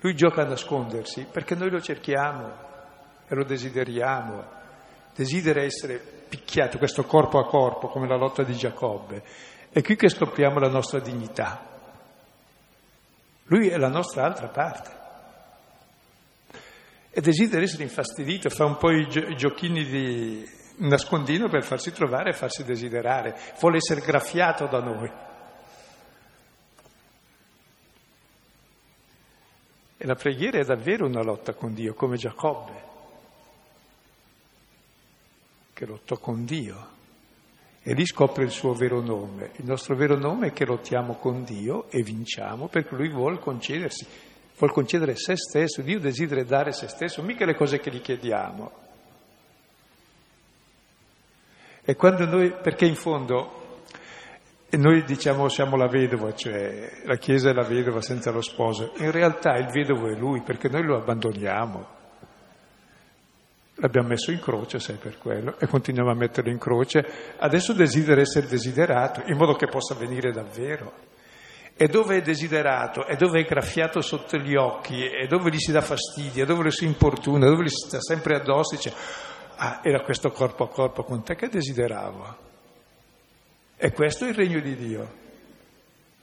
[0.00, 2.66] Lui gioca a nascondersi perché noi lo cerchiamo
[3.26, 4.44] e lo desideriamo,
[5.14, 9.22] desidera essere picchiato, questo corpo a corpo, come la lotta di Giacobbe.
[9.70, 11.66] È qui che scopriamo la nostra dignità.
[13.44, 14.96] Lui è la nostra altra parte.
[17.10, 21.92] E desidera essere infastidito, fa un po' i, gio- i giochini di nascondino per farsi
[21.92, 23.36] trovare e farsi desiderare.
[23.58, 25.10] Vuole essere graffiato da noi.
[29.98, 32.72] E la preghiera è davvero una lotta con Dio, come Giacobbe,
[35.74, 36.96] che lottò con Dio.
[37.82, 39.50] E lì scopre il suo vero nome.
[39.56, 44.06] Il nostro vero nome è che lottiamo con Dio e vinciamo perché Lui vuole concedersi
[44.58, 48.86] vuol concedere se stesso, Dio desidera dare se stesso, mica le cose che gli chiediamo.
[51.84, 53.67] E quando noi, perché in fondo
[54.76, 59.10] noi diciamo siamo la vedova, cioè la Chiesa è la vedova senza lo sposo, in
[59.10, 61.96] realtà il vedovo è lui perché noi lo abbandoniamo.
[63.80, 67.34] L'abbiamo messo in croce, sai per quello, e continuiamo a metterlo in croce.
[67.38, 70.92] Adesso desidera essere desiderato, in modo che possa venire davvero.
[71.76, 75.70] E dove è desiderato, e dove è graffiato sotto gli occhi, e dove gli si
[75.70, 78.92] dà fastidio, e dove lo si importuna, dove gli si sta sempre addosso, dice,
[79.56, 82.47] ah, era questo corpo a corpo con te che desideravo.
[83.80, 85.14] E questo è il regno di Dio,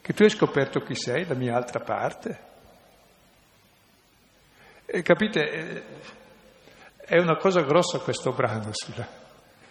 [0.02, 2.40] che tu hai scoperto chi sei, la mia altra parte.
[4.86, 5.84] E capite,
[6.98, 9.08] è una cosa grossa questo brano sulla,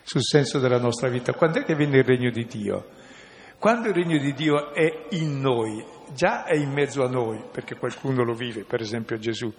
[0.03, 1.35] sul senso della nostra vita.
[1.35, 2.88] Quando è che viene il regno di Dio?
[3.59, 7.77] Quando il regno di Dio è in noi, già è in mezzo a noi, perché
[7.77, 9.53] qualcuno lo vive, per esempio Gesù,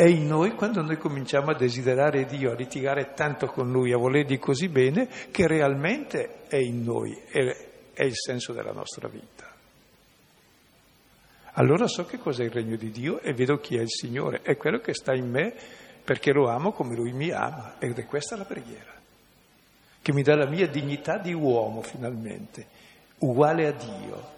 [0.00, 3.98] è in noi quando noi cominciamo a desiderare Dio, a litigare tanto con Lui, a
[3.98, 9.46] volergli così bene, che realmente è in noi, è, è il senso della nostra vita.
[11.52, 14.56] Allora so che cos'è il regno di Dio e vedo chi è il Signore, è
[14.56, 15.54] quello che sta in me
[16.02, 18.94] perché lo amo come Lui mi ama ed è questa la preghiera,
[20.00, 22.66] che mi dà la mia dignità di uomo finalmente
[23.18, 24.30] uguale a Dio,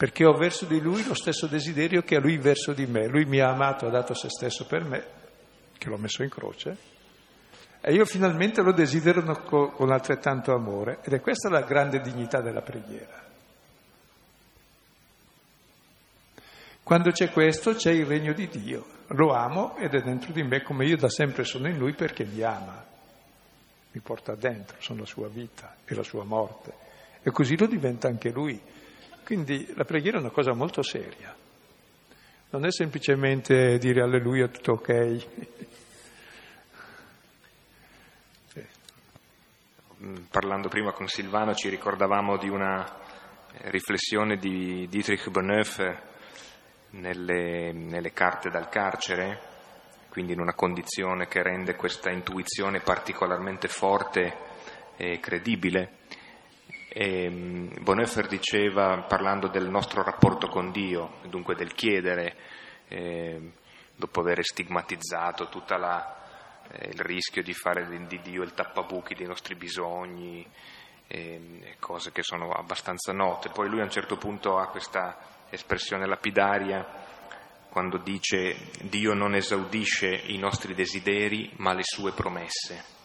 [0.00, 3.06] perché ho verso di Lui lo stesso desiderio che ha Lui verso di me.
[3.06, 5.04] Lui mi ha amato, ha dato se stesso per me,
[5.76, 6.74] che l'ho messo in croce,
[7.82, 12.62] e io finalmente lo desidero con altrettanto amore, ed è questa la grande dignità della
[12.62, 13.22] preghiera.
[16.82, 20.62] Quando c'è questo c'è il regno di Dio, lo amo ed è dentro di me
[20.62, 22.82] come io da sempre sono in Lui perché mi ama,
[23.92, 26.88] mi porta dentro, sono la sua vita e la sua morte
[27.22, 28.58] e così lo diventa anche lui.
[29.30, 31.32] Quindi la preghiera è una cosa molto seria,
[32.50, 35.26] non è semplicemente dire alleluia, tutto ok.
[38.52, 38.66] sì.
[40.28, 42.84] Parlando prima con Silvano ci ricordavamo di una
[43.66, 46.02] riflessione di Dietrich Bonhoeffer
[46.90, 49.38] nelle, nelle carte dal carcere,
[50.08, 54.36] quindi in una condizione che rende questa intuizione particolarmente forte
[54.96, 55.98] e credibile
[56.92, 62.36] e ehm, Bonhoeffer diceva, parlando del nostro rapporto con Dio, dunque del chiedere,
[62.88, 63.52] eh,
[63.94, 69.54] dopo aver stigmatizzato tutto eh, il rischio di fare di Dio il tappabuchi dei nostri
[69.54, 70.44] bisogni,
[71.06, 73.50] eh, cose che sono abbastanza note.
[73.50, 75.16] Poi lui a un certo punto ha questa
[75.48, 76.84] espressione lapidaria
[77.68, 82.99] quando dice Dio non esaudisce i nostri desideri ma le sue promesse.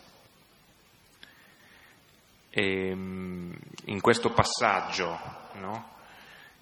[2.58, 3.54] E, ehm,
[3.88, 5.20] in questo passaggio,
[5.56, 5.94] no?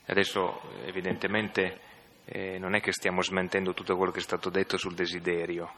[0.08, 1.80] adesso evidentemente
[2.26, 5.72] eh, non è che stiamo smentendo tutto quello che è stato detto sul desiderio,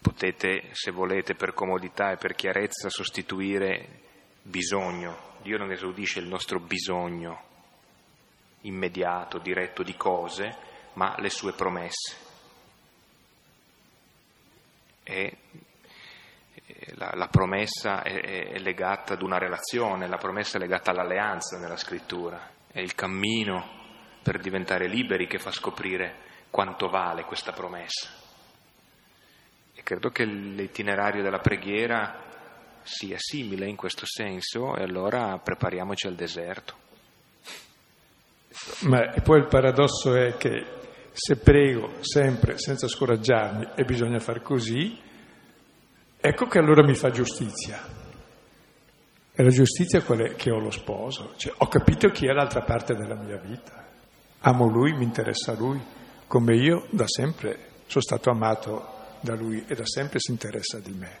[0.00, 4.00] potete, se volete, per comodità e per chiarezza, sostituire
[4.42, 5.28] bisogno.
[5.42, 7.44] Dio non esaudisce il nostro bisogno
[8.62, 10.56] immediato, diretto di cose,
[10.94, 12.16] ma le sue promesse.
[15.04, 15.36] E
[16.96, 21.76] la, la promessa è, è, legata ad una relazione, la promessa è legata all'alleanza nella
[21.76, 23.78] scrittura, è il cammino
[24.22, 28.08] per diventare liberi che fa scoprire quanto vale questa promessa.
[29.74, 32.28] E credo che l'itinerario della preghiera
[32.82, 36.88] sia simile in questo senso e allora prepariamoci al deserto.
[38.80, 40.78] Ma poi il paradosso è che
[41.12, 44.98] se prego sempre senza scoraggiarmi e bisogna far così,
[46.22, 47.80] Ecco che allora mi fa giustizia.
[49.32, 50.34] E la giustizia qual è?
[50.34, 51.32] Che ho lo sposo.
[51.36, 53.86] Cioè, ho capito chi è l'altra parte della mia vita.
[54.40, 55.80] Amo lui, mi interessa lui,
[56.26, 60.92] come io da sempre sono stato amato da lui e da sempre si interessa di
[60.92, 61.18] me.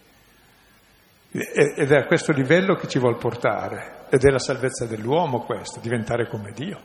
[1.32, 4.06] Ed è a questo livello che ci vuol portare.
[4.10, 6.78] Ed è la salvezza dell'uomo questo, diventare come Dio.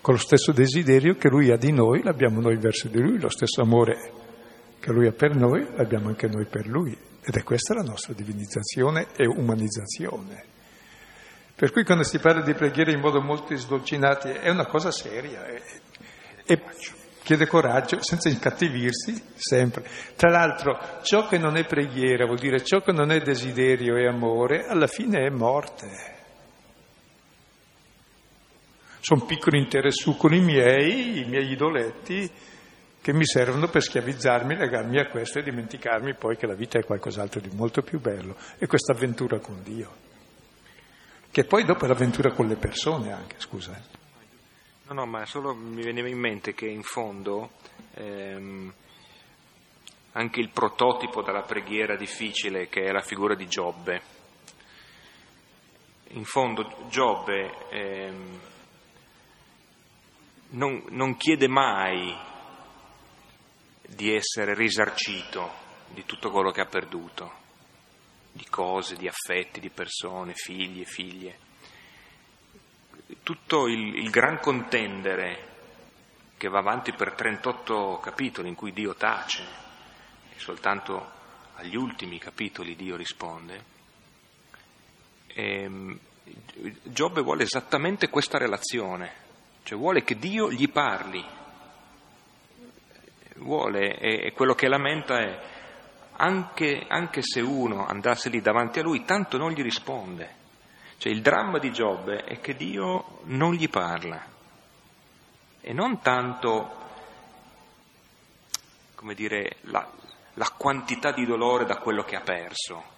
[0.00, 3.30] Con lo stesso desiderio che lui ha di noi, l'abbiamo noi verso di lui, lo
[3.30, 4.21] stesso amore
[4.82, 6.90] che Lui ha per noi, l'abbiamo anche noi per Lui.
[7.22, 10.44] Ed è questa la nostra divinizzazione e umanizzazione.
[11.54, 15.46] Per cui quando si parla di preghiera in modo molto sdolcinato è una cosa seria
[15.46, 15.62] e,
[16.44, 16.60] e
[17.22, 19.84] chiede coraggio senza incattivirsi sempre.
[20.16, 24.08] Tra l'altro ciò che non è preghiera vuol dire ciò che non è desiderio e
[24.08, 26.16] amore, alla fine è morte.
[28.98, 32.28] Sono piccoli interessucoli miei, i miei idoletti,
[33.02, 36.84] che mi servono per schiavizzarmi, legarmi a questo e dimenticarmi poi che la vita è
[36.84, 39.90] qualcos'altro di molto più bello e questa avventura con Dio,
[41.32, 43.76] che poi dopo è l'avventura con le persone anche, scusa.
[43.76, 43.98] Eh.
[44.86, 47.50] No, no, ma solo mi veniva in mente che in fondo
[47.94, 48.72] ehm,
[50.12, 54.02] anche il prototipo della preghiera difficile, che è la figura di Giobbe,
[56.10, 58.40] in fondo Giobbe ehm,
[60.50, 62.30] non, non chiede mai
[63.94, 67.40] di essere risarcito di tutto quello che ha perduto,
[68.32, 71.38] di cose, di affetti, di persone, figli e figlie.
[73.22, 75.50] Tutto il, il gran contendere
[76.38, 79.42] che va avanti per 38 capitoli in cui Dio tace
[80.34, 81.20] e soltanto
[81.56, 83.64] agli ultimi capitoli Dio risponde,
[85.28, 85.98] ehm,
[86.82, 89.12] Giobbe vuole esattamente questa relazione,
[89.64, 91.24] cioè vuole che Dio gli parli,
[93.42, 95.40] vuole, e, e quello che lamenta è
[96.16, 100.40] anche, anche, se uno andasse lì davanti a lui, tanto non gli risponde.
[100.98, 104.24] Cioè il dramma di Giobbe è che Dio non gli parla
[105.60, 106.76] e non tanto,
[108.94, 109.90] come dire, la,
[110.34, 112.90] la quantità di dolore da quello che ha perso.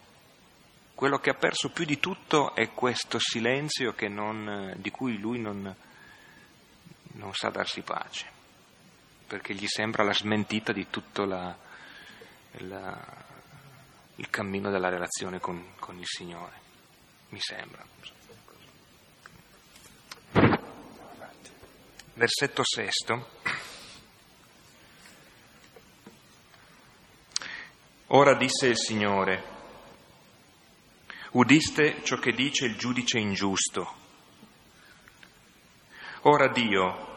[0.94, 5.74] Quello che ha perso più di tutto è questo silenzio non, di cui lui non,
[7.14, 8.33] non sa darsi pace
[9.26, 11.56] perché gli sembra la smentita di tutto la,
[12.58, 13.24] la,
[14.16, 16.60] il cammino della relazione con, con il Signore.
[17.30, 17.84] Mi sembra.
[22.14, 23.28] Versetto sesto.
[28.08, 29.42] Ora disse il Signore,
[31.32, 34.02] udiste ciò che dice il giudice ingiusto.
[36.20, 37.13] Ora Dio,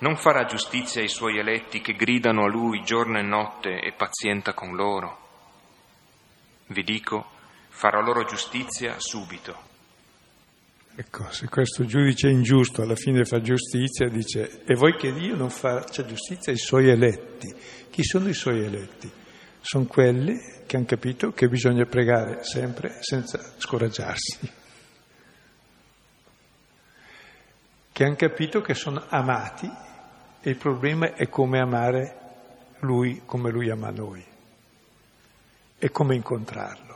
[0.00, 4.54] non farà giustizia ai suoi eletti che gridano a lui giorno e notte e pazienta
[4.54, 5.18] con loro?
[6.68, 7.26] Vi dico,
[7.68, 9.68] farà loro giustizia subito.
[10.96, 15.50] Ecco, se questo giudice ingiusto alla fine fa giustizia, dice, e voi che Dio non
[15.50, 17.54] faccia giustizia ai suoi eletti?
[17.90, 19.10] Chi sono i suoi eletti?
[19.60, 20.36] Sono quelli
[20.66, 24.52] che hanno capito che bisogna pregare sempre senza scoraggiarsi,
[27.92, 29.88] che hanno capito che sono amati
[30.42, 32.20] il problema è come amare
[32.80, 34.24] lui come lui ama noi
[35.78, 36.88] e come incontrarlo.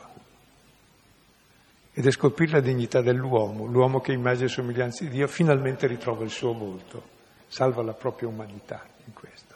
[1.93, 6.23] Ed è scoprire la dignità dell'uomo, l'uomo che immagina e somiglianza di Dio finalmente ritrova
[6.23, 7.03] il suo volto,
[7.47, 9.55] salva la propria umanità in questo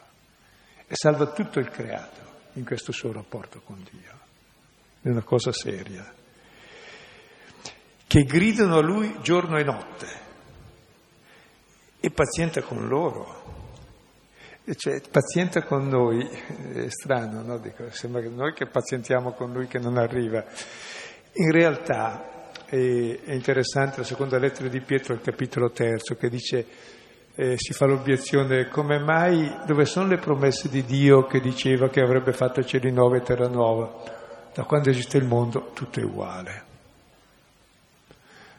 [0.87, 4.17] e salva tutto il creato in questo suo rapporto con Dio.
[5.01, 6.13] È una cosa seria.
[8.07, 10.07] Che gridano a lui giorno e notte
[11.99, 13.38] e pazienta con loro
[14.75, 16.27] cioè, pazienta con noi,
[16.73, 17.57] è strano, no?
[17.57, 20.43] Dico, sembra che noi che pazientiamo con lui che non arriva.
[21.33, 26.65] In realtà è, è interessante la seconda lettera di Pietro, il capitolo terzo, che dice,
[27.35, 32.01] eh, si fa l'obiezione, come mai, dove sono le promesse di Dio che diceva che
[32.01, 34.17] avrebbe fatto cieli nuovi e terra nuova?
[34.53, 36.63] Da quando esiste il mondo tutto è uguale.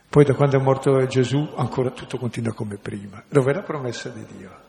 [0.08, 3.22] Poi da quando è morto Gesù ancora tutto continua come prima.
[3.28, 4.68] Dov'è la promessa di Dio?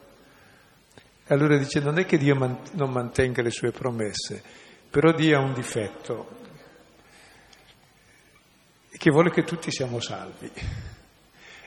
[1.32, 4.44] Allora dice, non è che Dio man- non mantenga le sue promesse,
[4.90, 6.40] però Dio ha un difetto,
[8.90, 10.52] che vuole che tutti siamo salvi.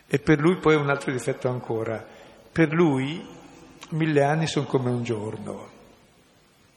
[0.06, 2.06] E per lui poi un altro difetto ancora.
[2.52, 3.26] Per lui
[3.92, 5.70] mille anni sono come un giorno,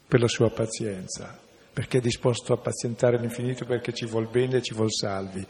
[0.08, 1.38] per la sua pazienza,
[1.70, 5.46] perché è disposto a pazientare l'infinito perché ci vuol bene e ci vuol salvi.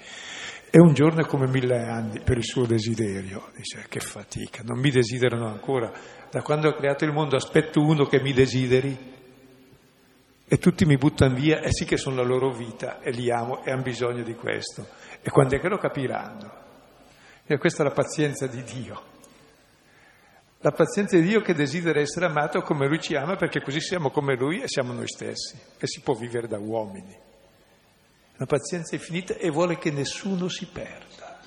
[0.70, 3.50] E un giorno è come mille anni per il suo desiderio.
[3.56, 5.90] Dice, che fatica, non mi desiderano ancora,
[6.30, 9.16] da quando ho creato il mondo aspetto uno che mi desideri
[10.46, 13.64] e tutti mi buttano via e sì che sono la loro vita e li amo
[13.64, 14.86] e hanno bisogno di questo.
[15.22, 16.52] E quando è che lo capiranno?
[17.46, 19.02] E questa è la pazienza di Dio.
[20.60, 24.10] La pazienza di Dio che desidera essere amato come Lui ci ama perché così siamo
[24.10, 27.27] come Lui e siamo noi stessi e si può vivere da uomini.
[28.38, 31.40] La pazienza infinita e vuole che nessuno si perda.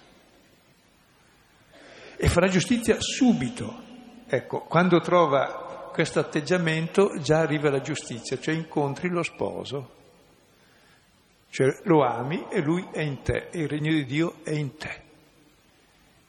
[2.16, 3.90] E farà giustizia subito,
[4.34, 9.90] Ecco, quando trova questo atteggiamento già arriva la giustizia, cioè incontri lo sposo,
[11.50, 14.78] cioè lo ami e lui è in te, e il regno di Dio è in
[14.78, 15.02] te.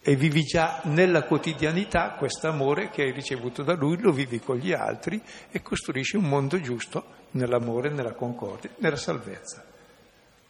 [0.01, 4.57] E vivi già nella quotidianità questo amore che hai ricevuto da lui, lo vivi con
[4.57, 9.65] gli altri e costruisci un mondo giusto nell'amore, nella concordia, nella salvezza.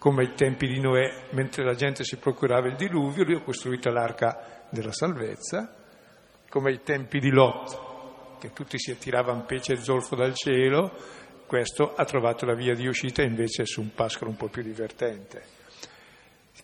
[0.03, 3.89] Come ai tempi di Noè, mentre la gente si procurava il diluvio, lui ha costruito
[3.89, 5.77] l'arca della salvezza
[6.49, 10.93] come ai tempi di Lot, che tutti si attiravano pece e zolfo dal cielo,
[11.47, 15.45] questo ha trovato la via di uscita invece su un pascolo un po' più divertente.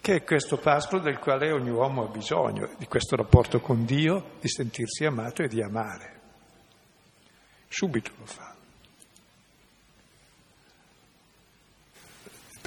[0.00, 4.30] che è questo pascolo del quale ogni uomo ha bisogno, di questo rapporto con Dio,
[4.40, 6.20] di sentirsi amato e di amare.
[7.68, 8.57] Subito lo fa.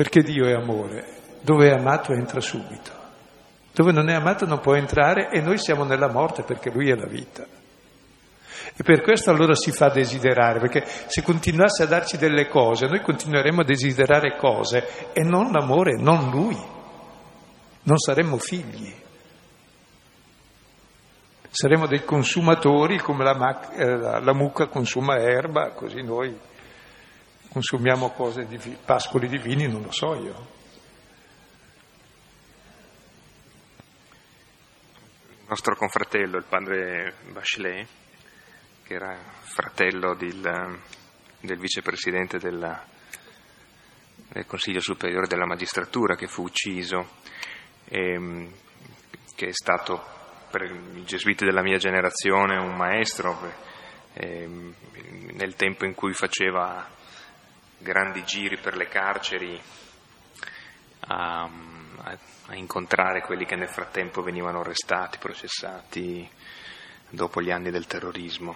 [0.02, 1.06] Perché Dio è amore.
[1.42, 2.90] Dove è amato entra subito.
[3.72, 6.96] Dove non è amato non può entrare e noi siamo nella morte perché Lui è
[6.96, 7.46] la vita.
[8.76, 13.02] E per questo allora si fa desiderare, perché se continuasse a darci delle cose, noi
[13.02, 16.58] continueremo a desiderare cose e non l'amore, non Lui.
[17.84, 18.92] Non saremmo figli.
[21.48, 26.50] Saremo dei consumatori come la, mac- eh, la mucca consuma erba, così noi
[27.52, 30.60] consumiamo cose, div- pascoli divini, non lo so io.
[35.30, 37.88] Il nostro confratello, il padre Bachelet,
[38.84, 40.80] che era fratello del,
[41.42, 42.86] del vicepresidente della,
[44.30, 47.18] del Consiglio Superiore della Magistratura, che fu ucciso,
[47.84, 48.54] e, ehm,
[49.36, 53.54] che è stato per i gesuiti della mia generazione un maestro,
[54.14, 54.48] eh,
[55.34, 57.00] nel tempo in cui faceva
[57.82, 59.60] grandi giri per le carceri
[61.08, 61.50] a,
[61.98, 66.30] a, incontrare quelli che nel frattempo venivano arrestati, processati
[67.10, 68.56] dopo gli anni del terrorismo.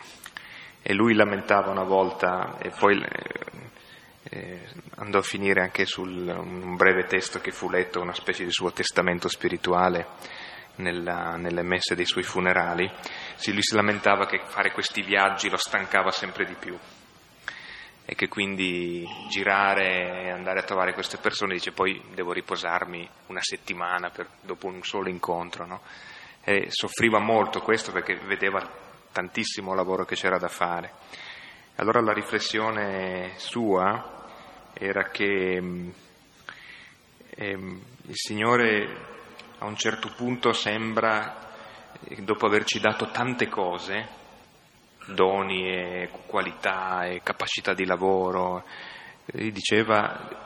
[0.81, 3.59] E lui lamentava una volta, e poi eh,
[4.23, 4.67] eh,
[4.97, 8.71] andò a finire anche su un breve testo che fu letto, una specie di suo
[8.71, 10.07] testamento spirituale,
[10.77, 12.91] nella, nelle messe dei suoi funerali,
[13.35, 16.77] si, lui si lamentava che fare questi viaggi lo stancava sempre di più
[18.05, 23.41] e che quindi girare e andare a trovare queste persone dice poi devo riposarmi una
[23.41, 25.65] settimana per, dopo un solo incontro.
[25.65, 25.81] No?
[26.43, 28.61] E soffriva molto questo perché vedeva
[29.11, 30.93] tantissimo lavoro che c'era da fare.
[31.77, 34.23] Allora la riflessione sua
[34.73, 35.55] era che
[37.29, 39.13] ehm, il Signore
[39.57, 41.49] a un certo punto sembra,
[42.19, 44.07] dopo averci dato tante cose,
[45.05, 48.63] doni e qualità e capacità di lavoro,
[49.25, 50.43] gli diceva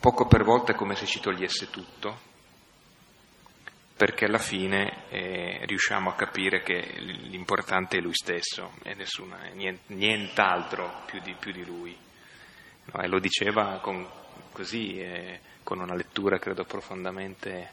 [0.00, 2.18] poco per volta è come se ci togliesse tutto,
[3.96, 9.38] perché alla fine eh, riusciamo a capire che l'importante è lui stesso e nessuna,
[9.86, 11.96] nient'altro più di, più di lui.
[12.92, 14.06] No, e lo diceva con,
[14.52, 17.72] così, eh, con una lettura credo profondamente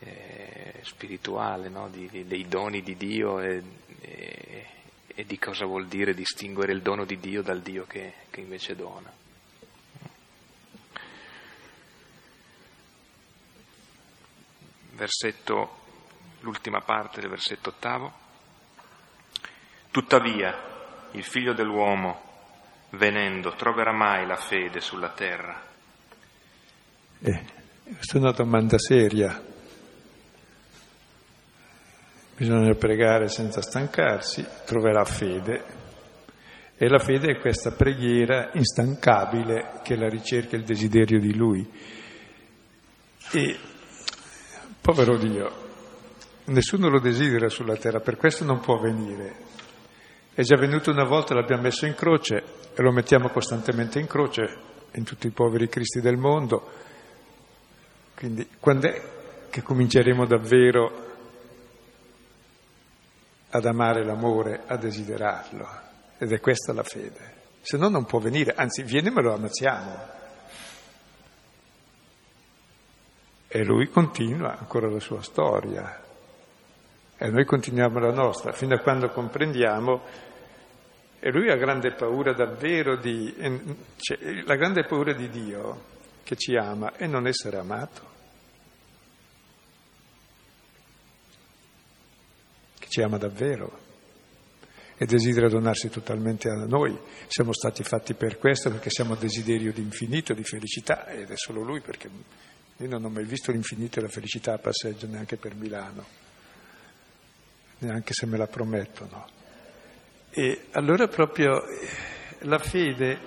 [0.00, 1.88] eh, spirituale, no?
[1.88, 3.62] di, di, dei doni di Dio e,
[4.00, 4.66] e,
[5.20, 8.74] e, di cosa vuol dire distinguere il dono di Dio dal Dio che, che invece
[8.74, 9.12] dona.
[14.92, 15.78] Versetto,
[16.40, 18.12] l'ultima parte del versetto ottavo.
[19.90, 22.28] Tuttavia, il figlio dell'uomo,
[22.90, 25.68] venendo, troverà mai la fede sulla terra?
[27.22, 27.44] Eh,
[27.84, 29.49] questa è una domanda seria.
[32.40, 35.62] Bisogna pregare senza stancarsi, troverà fede.
[36.74, 41.70] E la fede è questa preghiera instancabile che la ricerca e il desiderio di Lui.
[43.32, 43.58] E,
[44.80, 45.52] povero Dio,
[46.44, 49.34] nessuno lo desidera sulla terra, per questo non può venire.
[50.32, 52.42] È già venuto una volta, l'abbiamo messo in croce
[52.74, 54.56] e lo mettiamo costantemente in croce
[54.92, 56.66] in tutti i poveri cristi del mondo.
[58.16, 59.02] Quindi quando è
[59.50, 61.08] che cominceremo davvero
[63.50, 65.68] ad amare l'amore, a desiderarlo.
[66.18, 67.38] Ed è questa la fede.
[67.60, 70.18] Se no non può venire, anzi viene me lo ammazziamo.
[73.48, 76.02] E lui continua ancora la sua storia.
[77.18, 80.00] E noi continuiamo la nostra, fino a quando comprendiamo.
[81.18, 83.34] E lui ha grande paura davvero di...
[83.96, 88.08] Cioè, la grande paura di Dio che ci ama è non essere amato.
[92.90, 93.88] Ci ama davvero
[94.98, 96.94] e desidera donarsi totalmente a noi.
[97.26, 101.62] Siamo stati fatti per questo, perché siamo desiderio di infinito, di felicità, ed è solo
[101.62, 102.10] Lui, perché
[102.76, 106.04] io non ho mai visto l'infinito e la felicità a passeggio neanche per Milano,
[107.78, 109.26] neanche se me la promettono.
[110.28, 111.88] E allora proprio eh,
[112.40, 113.18] la fede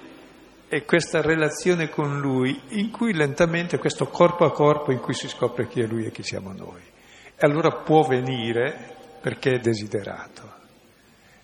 [0.68, 5.28] è questa relazione con Lui, in cui lentamente, questo corpo a corpo, in cui si
[5.28, 6.82] scopre chi è Lui e chi siamo noi.
[6.82, 8.93] E allora può venire
[9.24, 10.51] perché è desiderato.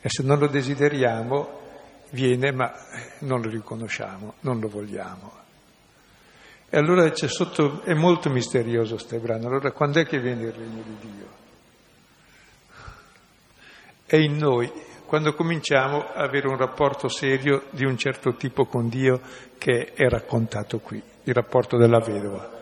[0.01, 1.59] E se non lo desideriamo,
[2.09, 2.73] viene, ma
[3.19, 5.31] non lo riconosciamo, non lo vogliamo.
[6.69, 9.47] E allora c'è sotto, è molto misterioso questo brano.
[9.47, 11.27] Allora quando è che viene il regno di Dio?
[14.05, 14.69] È in noi,
[15.05, 19.21] quando cominciamo a avere un rapporto serio di un certo tipo con Dio
[19.57, 22.58] che è raccontato qui, il rapporto della vedova.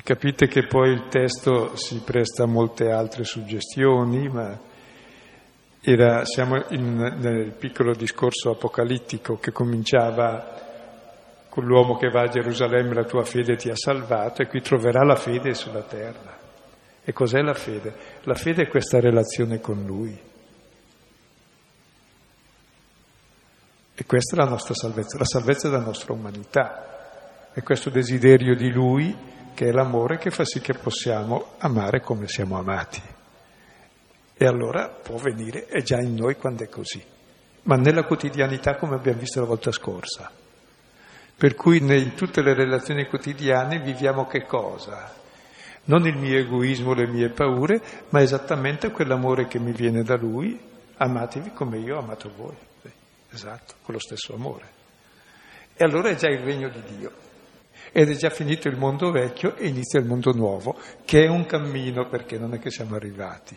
[0.00, 4.58] Capite che poi il testo si presta a molte altre suggestioni, ma
[5.82, 10.60] era, siamo in, nel piccolo discorso apocalittico che cominciava
[11.48, 15.04] con l'uomo che va a Gerusalemme, la tua fede ti ha salvato, e qui troverà
[15.04, 16.38] la fede sulla terra.
[17.04, 17.94] E cos'è la fede?
[18.22, 20.18] La fede è questa relazione con Lui.
[23.94, 27.50] E questa è la nostra salvezza, la salvezza della nostra umanità.
[27.52, 29.14] È questo desiderio di Lui
[29.54, 33.02] che è l'amore che fa sì che possiamo amare come siamo amati.
[34.34, 37.02] E allora può venire, è già in noi quando è così,
[37.62, 40.30] ma nella quotidianità come abbiamo visto la volta scorsa.
[41.36, 45.12] Per cui in tutte le relazioni quotidiane viviamo che cosa?
[45.84, 47.80] Non il mio egoismo, le mie paure,
[48.10, 50.58] ma esattamente quell'amore che mi viene da Lui,
[50.96, 52.56] amatevi come io ho amato voi.
[53.30, 54.80] Esatto, con lo stesso amore.
[55.74, 57.30] E allora è già il regno di Dio
[57.92, 61.44] ed è già finito il mondo vecchio e inizia il mondo nuovo, che è un
[61.44, 63.56] cammino perché non è che siamo arrivati.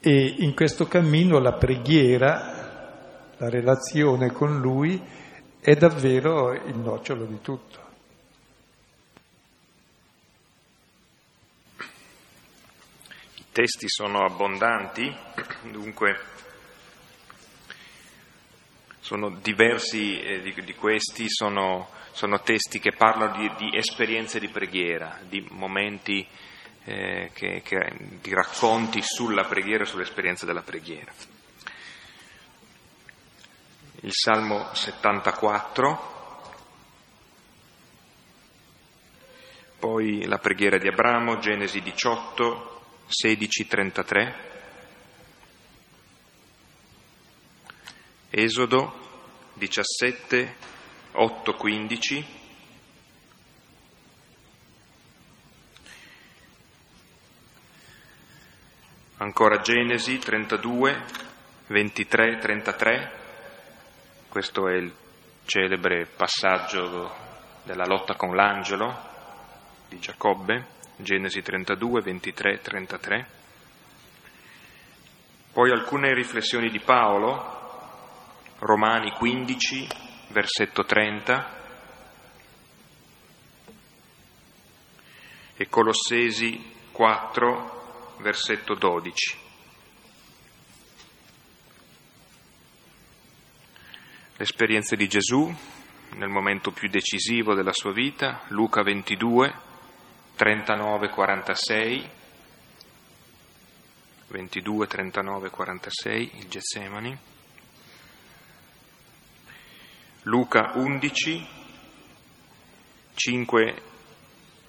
[0.00, 5.00] E in questo cammino la preghiera, la relazione con Lui
[5.60, 7.82] è davvero il nocciolo di tutto.
[13.36, 15.14] I testi sono abbondanti,
[15.70, 16.16] dunque
[19.04, 24.48] sono diversi eh, di, di, questi, sono, sono, testi che parlano di, di, esperienze di
[24.48, 26.26] preghiera, di momenti,
[26.84, 31.12] eh, che, che, di racconti sulla preghiera e sull'esperienza della preghiera.
[34.00, 36.12] Il Salmo 74,
[39.80, 44.53] poi la preghiera di Abramo, Genesi 18, 16, 33.
[48.36, 48.92] Esodo
[49.52, 50.56] 17,
[51.12, 52.26] 8, 15.
[59.18, 61.04] Ancora Genesi 32,
[61.68, 63.12] 23, 33.
[64.28, 64.92] Questo è il
[65.44, 67.14] celebre passaggio
[67.62, 68.98] della lotta con l'angelo
[69.88, 70.66] di Giacobbe,
[70.96, 73.26] Genesi 32, 23, 33.
[75.52, 77.53] Poi alcune riflessioni di Paolo
[78.64, 79.86] Romani 15,
[80.28, 81.62] versetto 30
[85.54, 89.38] e Colossesi 4, versetto 12.
[94.38, 95.54] L'esperienza di Gesù
[96.12, 99.54] nel momento più decisivo della sua vita, Luca 22,
[100.36, 102.10] 39, 46,
[104.28, 107.32] 22, 39, 46, il Getsemani.
[110.24, 111.46] Luca 11,
[113.14, 113.82] 5,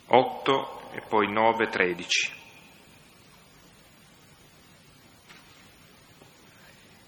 [0.07, 2.31] 8 e poi 9, 13.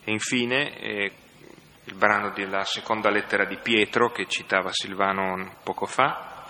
[0.06, 1.12] E infine eh,
[1.84, 6.46] il brano della seconda lettera di Pietro che citava Silvano poco fa,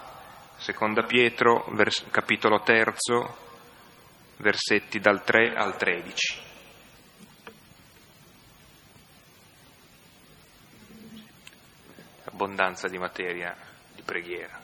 [0.58, 3.38] seconda Pietro, vers- capitolo terzo,
[4.38, 6.47] versetti dal 3 al 13.
[12.38, 13.56] Abbondanza di materia
[13.96, 14.62] di preghiera,